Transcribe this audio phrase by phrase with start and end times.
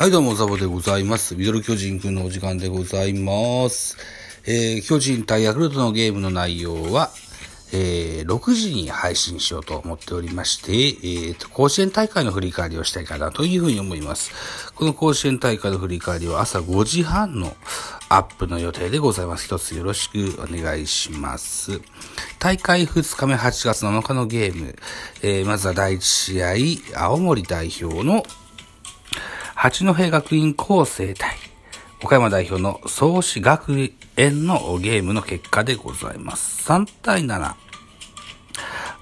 [0.00, 1.34] はい、どうも、ザボでございます。
[1.34, 3.96] ミドル巨人くんのお時間でございます。
[4.46, 7.10] えー、巨人対ヤクルトのゲームの内容は、
[7.72, 14.30] えー、6時に配信しようと思っておりまして、えーと、甲子園大会の振り返りをしたいかなというふうに思います。
[14.76, 17.56] この甲子園大会の振り返りは朝5時半の
[18.08, 19.46] アップの予定でございます。
[19.46, 21.80] 一つよろしくお願いします。
[22.38, 24.76] 大会2日目8月7日のゲーム、
[25.22, 26.44] えー、まずは第1試
[26.94, 28.22] 合、青森代表の
[29.60, 31.36] 八戸学院高生対
[32.00, 36.70] 岡山代表の創志学園のゲームの結果でございます。
[36.70, 37.54] 3対7。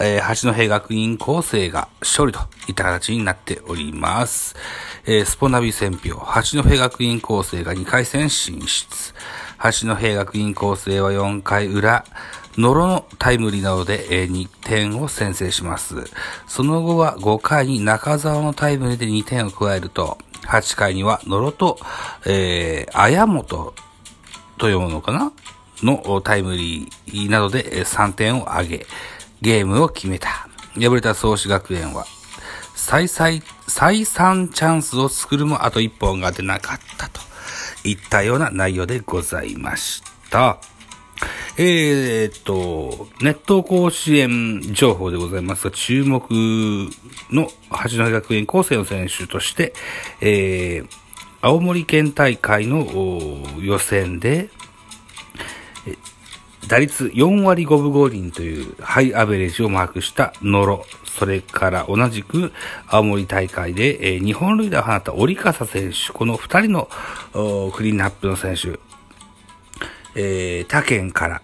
[0.00, 4.56] えー、八戸学院高生が勝利といった形になっております。
[5.04, 9.12] えー、スポナビ選票、八戸学院高生が2回戦進出。
[9.58, 12.06] 八戸学院高生は4回裏、
[12.56, 15.94] ノロのタイムリーなどで、えー、2点を先制します。
[16.46, 21.78] その後は5回に中澤のタイムリーで2点を加えると、8回には野呂と、
[22.26, 23.74] えー、綾本と
[24.58, 25.32] 読むのかな？
[25.82, 28.86] のタイムリーなどで3点を挙げ、
[29.40, 30.48] ゲームを決めた。
[30.74, 32.04] 敗れた創志学園は、
[32.74, 37.20] 再再、再三チャンスを作るもあと1本が出なかったと
[37.84, 40.58] いったような内容でございました。
[41.60, 46.30] えー、っと、ネット甲子園情報でございますが、注目
[47.32, 49.72] の八戸学園高生の選手として、
[50.20, 50.88] えー、
[51.40, 52.86] 青森県大会の
[53.60, 54.50] 予選で、
[56.68, 60.86] 打率4割5分5厘というハイアベレージをマークしたノロ。
[61.06, 62.52] それから同じく
[62.86, 66.12] 青森大会で、えー、日本塁打を放った折笠選手。
[66.12, 66.88] この2人の
[67.72, 68.78] クリーンナップの選手。
[70.20, 71.42] えー、他県から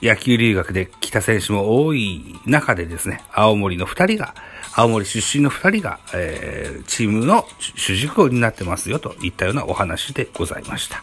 [0.00, 4.34] 野球留学で来た選手も多い中でですね、青森の2人が、
[4.76, 11.02] 青森出身の2人が、えー、チームの主軸を担ってますよといったようなお話でございました。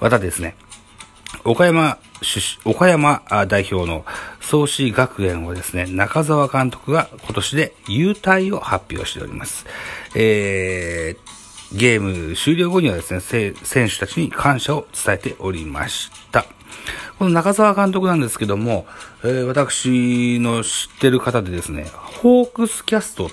[0.00, 0.56] またですね、
[1.44, 1.98] 岡山
[2.64, 4.04] 岡山代表の
[4.40, 9.66] 創志学園はですね、中澤監督が今年で優退を発表しております。
[10.16, 11.39] えー、
[11.72, 16.44] ゲーム終了後にはですね、選手たちに感謝を伝えておりました。
[17.18, 18.86] この中澤監督なんですけども、
[19.22, 21.86] えー、私の知ってる方でですね、
[22.22, 23.30] ホークスキャスト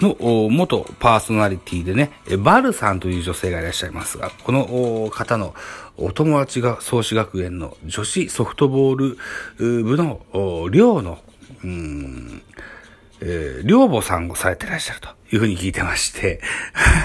[0.00, 0.16] の
[0.50, 5.54] 元パーソナリティでね、バルさんという女性がいらっしゃいますが、この方の
[5.96, 10.20] お友達が創志学園の女子ソフトボール部の
[10.70, 11.18] 寮の、
[11.64, 12.42] うん
[13.20, 16.40] えー、寮母さんをされてらっしゃるというふうに聞いてまして、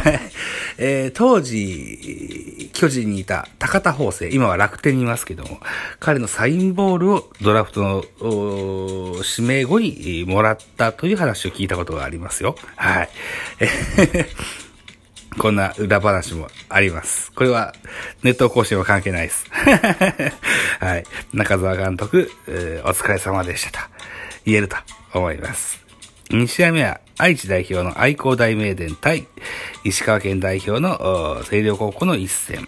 [0.78, 5.60] えー、当時、巨人にいた高田法生、今は楽天にいますけども、
[6.00, 8.04] 彼のサインボールをドラフトの
[9.38, 12.56] 指名後にもらったという話を聞いたことがありますよ。
[12.76, 13.10] はい。
[15.38, 17.32] こんな裏話もあります。
[17.32, 17.74] これは
[18.22, 19.46] ネット甲子園は関係ないです。
[20.80, 21.06] はい。
[21.34, 23.80] 中澤監督、えー、お疲れ様でしたと
[24.46, 24.76] 言えると
[25.14, 25.81] 思います。
[26.32, 29.28] 2試合目は愛知代表の愛工大名電対
[29.84, 30.98] 石川県代表の
[31.40, 32.68] 星稜高校の一戦。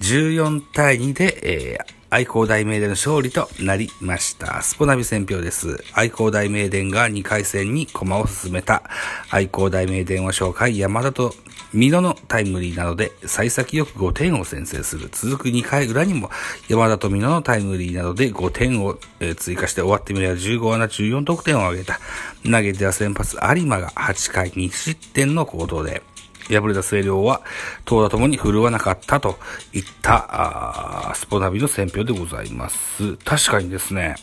[0.00, 1.84] 14対2で、えー、
[2.14, 4.62] 愛工大名電の勝利となりました。
[4.62, 5.82] スポナビ選票です。
[5.94, 8.84] 愛工大名電が2回戦に駒を進めた。
[9.30, 11.34] 愛工大名電は紹介山田と
[11.74, 15.08] 美濃のタイムリーなどで幸先よく5点を先制する。
[15.10, 16.30] 続く2回裏にも
[16.68, 18.96] 山田と美濃のタイムリーなどで5点を
[19.36, 21.98] 追加して終わってみれば15穴14得点を挙げた。
[22.44, 26.04] 投げては先発有馬が8回2失点の行動で
[26.48, 27.42] 敗れた星稜は、
[27.84, 29.38] 投打ともに振るわなかったと
[29.72, 33.16] いった、スポナビの選評でございます。
[33.24, 34.16] 確かにですね、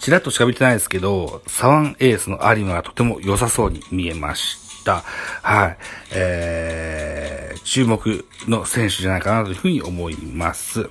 [0.00, 5.02] ちらっとしか見てないですけど、サワンエースの有馬がとても良さそうに見えました。
[5.42, 5.78] はい。
[6.12, 10.90] えー、注目の選手じゃないかなというふうに思います。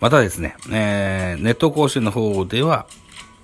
[0.00, 2.86] またですね、えー、ネット甲子園の方では、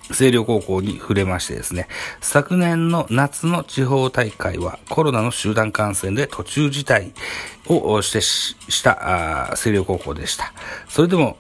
[0.09, 1.89] 星稜高校に触れましてですね、
[2.21, 7.13] 昨年の夏の地方大会はコロナの集団感染で途中辞退
[7.67, 10.53] をしてしした星稜高校でした。
[10.89, 11.39] それでも、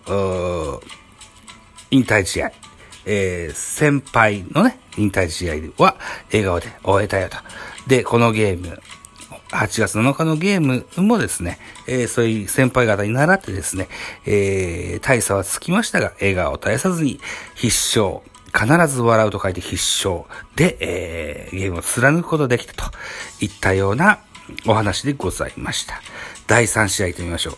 [1.90, 2.52] 引退試合、
[3.06, 5.96] えー、先輩のね、引退試合は
[6.32, 7.37] 笑顔で終えたよと。
[7.87, 8.81] で、このゲーム、
[9.50, 13.88] 8月7日のゲームもですね、えー、そういう先輩方に習ってですね、
[14.26, 17.20] えー、大差はつきましたが、笑顔を絶やさずに
[17.55, 17.66] 必
[17.99, 18.22] 勝、
[18.56, 20.25] 必ず笑うと書いて必勝
[20.55, 22.91] で、えー、ゲームを貫くことできたと
[23.41, 24.21] いったような
[24.67, 26.01] お話でございました。
[26.47, 27.55] 第3試合行ってみましょう。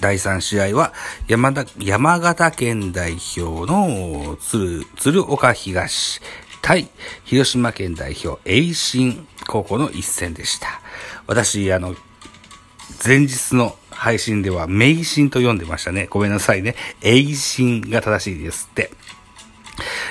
[0.00, 0.92] 第3試合は
[1.28, 6.20] 山田、山形県代表の鶴、鶴岡東
[6.66, 6.88] 対
[7.24, 10.80] 広島県代表、栄新高校の一戦でした。
[11.28, 11.94] 私、あの、
[13.04, 16.08] 前日の配信では、名神と読んでましたね。
[16.10, 16.74] ごめんなさいね。
[17.02, 18.90] 栄神が正しいですって。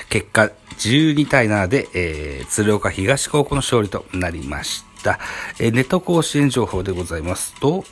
[0.10, 5.20] 結果、12対7で、えー、鶴岡東高校の勝利となりました。
[5.60, 7.86] えー、ネット甲子園情報でございますと、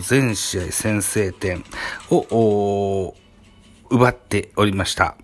[0.00, 1.64] 全試合先制点
[2.10, 3.14] を
[3.90, 5.16] 奪っておりました。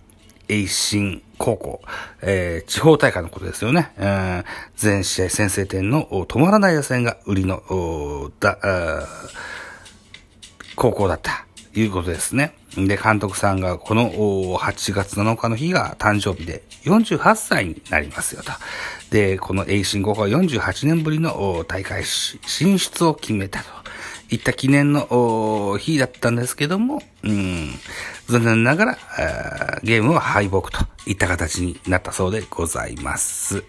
[0.48, 1.82] 栄新高校、
[2.20, 3.92] えー、地方大会のことですよね。
[4.76, 8.58] 全試合先制点の止まらない打線が売りの、だ、
[10.76, 11.46] 高校だった。
[11.74, 12.54] いうことですね。
[12.76, 18.52] で、監督さんがこの8月7日の日が誕生日で48歳になりますよと。
[19.10, 23.66] で、この栄新高校は48年ぶりの大会進出を決めたと
[24.30, 27.70] いった記念の日だったんですけども、うん、
[28.26, 28.98] 残念ながら
[29.82, 33.64] ゲームは敗北といった形になったそうでございます。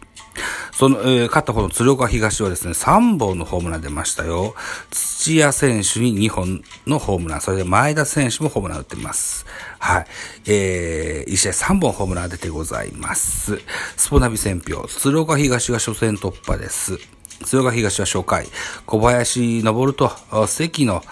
[0.73, 4.55] その、えー、勝った方の鶴岡東はですね、3本のホームラン出ましたよ。
[4.91, 9.45] 土屋選手に2本のホームラン、それで前田選手もホームラン打ってます。
[9.79, 10.05] はい。
[10.47, 13.61] えー、1試合3本ホームラン出てございます。
[13.95, 16.97] スポナビ選票、鶴岡東が初戦突破です。
[17.45, 18.47] 鶴岡東は初回、
[18.85, 20.11] 小林昇と
[20.47, 21.03] 関の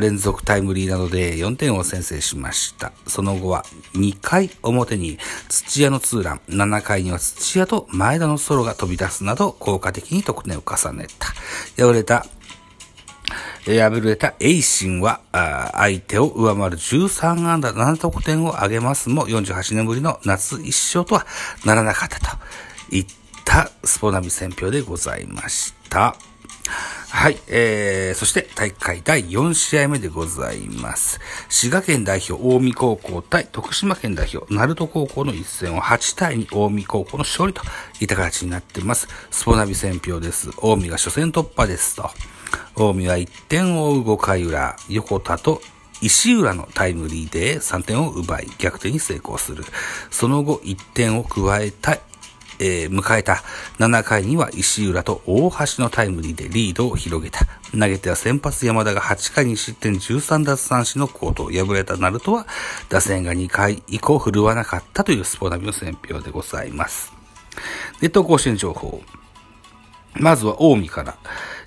[0.00, 2.92] 連続タイムリーなどで4点を先制しました。
[3.06, 5.18] その後は2回表に
[5.48, 11.28] 土屋のツーラン、7回には土屋と前田のソロが飛び出すなど効果的に得点を重ねた。
[11.82, 12.26] 敗れた
[13.66, 15.20] 敗れたエイシンは、
[15.74, 21.26] 相手を上回る13安打7得点を挙げますも、48年ぶりの夏一勝とは
[21.66, 22.38] ならなかったと
[22.90, 23.12] いった
[23.88, 26.14] スポナビ選票でございました。
[27.10, 31.18] はい、えー、そして大会第4試合目でございます。
[31.48, 37.62] 滋賀県代表近江高校対徳島県代表鳴門高校の一戦を8対2近江高校の勝利と
[38.00, 39.08] いった形になってます。
[39.30, 40.50] スポナビ選票です。
[40.50, 42.10] 近江が初戦突破ですと。
[42.76, 45.62] 近江は1点を追う5回裏、横田と
[46.00, 49.64] 石浦のタイムリーで3点を奪い逆転に成功する。
[50.10, 51.98] その後1点を加えた
[52.58, 53.42] えー、迎えた
[53.78, 57.46] 7回には石浦と大橋のタイムリーでリードを広げた。
[57.72, 62.46] 投げては先発山田が8回に失点13奪三振のコートを敗れたナルトは
[62.88, 67.12] 打線が2回以降振るわなかったというスポナビの選評でございます。
[68.00, 69.02] ネット甲子園情報。
[70.14, 71.16] まずは近江から。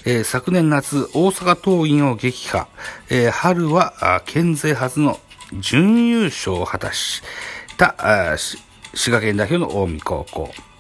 [0.04, 2.68] えー、昨年夏、大阪桐蔭を撃破。
[3.10, 5.20] えー、春は、県勢初の
[5.54, 7.22] 準優勝を果たし
[7.78, 7.96] た
[8.94, 10.71] 滋賀県代表の近江高校。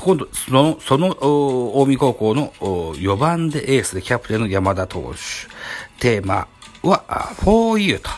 [0.00, 1.14] その、その、その、
[1.86, 6.00] 近江高校の4番でエースでキャプテンの山田投手。
[6.00, 6.48] テーマ
[6.82, 7.04] は、
[7.44, 8.10] for you と。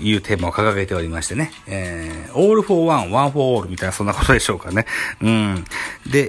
[0.00, 1.50] いうテーマを掲げておりましてね。
[1.66, 4.86] えー、all for one, one for all みたいなそんなことでしょうかね。
[5.20, 5.64] うん。
[6.06, 6.28] で、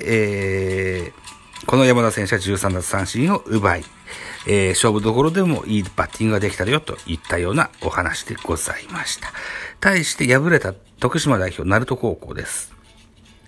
[1.06, 3.86] えー、この山田選手は13奪三振を奪い、
[4.48, 9.31] えー、勝負どころでもいいバッティングができたよといったようなお話でございました。
[9.80, 12.74] 対して敗れた徳島代表、鳴門高校です。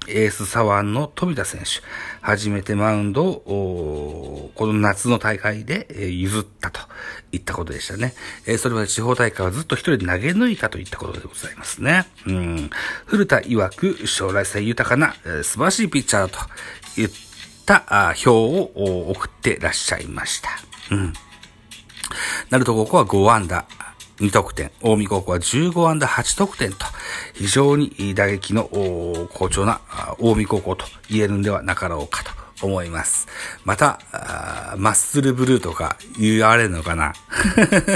[0.07, 1.81] エース左腕の飛田選手、
[2.21, 6.79] 初めてマウンドを、この夏の大会で譲ったと
[7.31, 8.13] いったことでしたね。
[8.57, 12.05] それまで地方大会はずっと一人で投げ抜いたといったことでございますね。
[12.25, 12.69] うん、
[13.05, 16.39] 古田曰く将来性豊かな素晴らしいピッチャーだと
[16.95, 17.09] 言っ
[17.65, 20.49] た票を送ってらっしゃいました。
[20.91, 21.13] うん。
[22.49, 23.65] ナルト高校は5安打、
[24.19, 24.71] 2得点。
[24.81, 26.85] 近江高校は15安打8得点と、
[27.33, 28.65] 非常に打撃の
[29.33, 29.81] 好調な
[30.19, 33.27] 近江高校と言えるんではなかろうかと思います。
[33.63, 33.99] また、
[34.77, 37.13] マッスルブルーとか言われるのかな？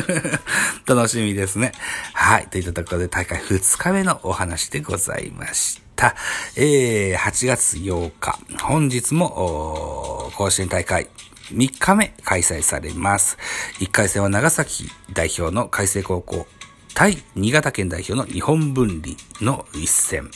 [0.85, 1.71] 楽しみですね。
[2.13, 2.47] はい。
[2.47, 6.15] といったところで大会2日目のお話でございました。
[6.55, 11.07] えー、8月8日、本日も甲子園大会
[11.53, 13.37] 3日目開催されます。
[13.79, 16.47] 1回戦は長崎代表の海星高校
[16.93, 20.29] 対新潟県代表の日本分離の一戦。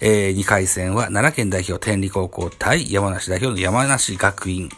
[0.00, 4.68] えー、2回戦は奈良県代表天理高校対山梨代表の山梨学院、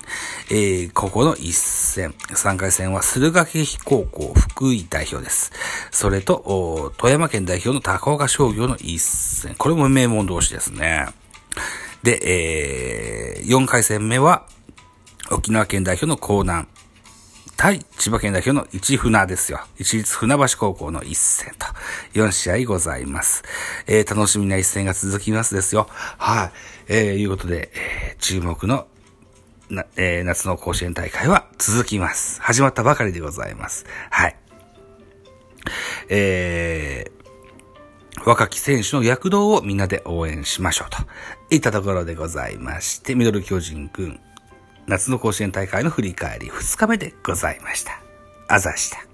[0.51, 2.15] えー、高校の一戦。
[2.29, 5.51] 3回戦は駿河劇高校福井代表です。
[5.91, 9.55] それと、富山県代表の高岡商業の一戦。
[9.57, 11.07] これも名門同士ですね。
[12.03, 12.21] で、
[13.39, 14.47] えー、4回戦目は、
[15.31, 16.67] 沖縄県代表の江南、
[17.57, 19.61] 対千葉県代表の市船ですよ。
[19.79, 21.67] 一律船橋高校の一戦と、
[22.15, 23.43] 4試合ございます。
[23.87, 25.87] えー、楽しみな一戦が続きますですよ。
[25.91, 26.51] はい。
[26.89, 28.87] えー、いうことで、えー、注目の
[29.69, 32.41] な、えー、夏の甲子園大会は続きます。
[32.41, 33.85] 始まったばかりでございます。
[34.11, 34.37] はい。
[36.09, 40.99] えー、若き選手の躍動をみんなで応援しましょうと
[41.55, 44.21] いったところでございまして、ミドル巨人くん、
[44.89, 48.01] 夏の甲子園大会の振り返り2日目でございました。
[48.49, 49.08] あざした。